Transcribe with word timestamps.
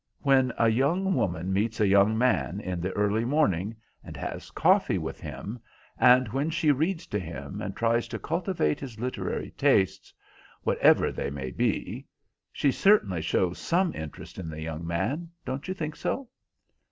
When 0.23 0.51
a 0.57 0.67
young 0.67 1.13
woman 1.13 1.53
meets 1.53 1.79
a 1.79 1.85
young 1.85 2.17
man 2.17 2.59
in 2.59 2.81
the 2.81 2.91
early 2.93 3.23
morning, 3.23 3.75
and 4.03 4.17
has 4.17 4.49
coffee 4.49 4.97
with 4.97 5.19
him, 5.21 5.59
and 5.95 6.27
when 6.29 6.49
she 6.49 6.71
reads 6.71 7.05
to 7.05 7.19
him, 7.19 7.61
and 7.61 7.75
tries 7.75 8.07
to 8.07 8.17
cultivate 8.17 8.79
his 8.79 8.99
literary 8.99 9.51
tastes, 9.51 10.11
whatever 10.63 11.11
they 11.11 11.29
may 11.29 11.51
be, 11.51 12.07
she 12.51 12.71
certainly 12.71 13.21
shows 13.21 13.59
some 13.59 13.93
interest 13.93 14.39
in 14.39 14.49
the 14.49 14.61
young 14.63 14.87
man, 14.87 15.29
don't 15.45 15.67
you 15.67 15.75
think 15.75 15.95
so?" 15.95 16.27